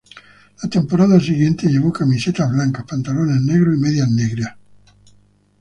[0.63, 4.55] La temporada siguiente, llevó camisetas blancas, pantalones negros y medias negras.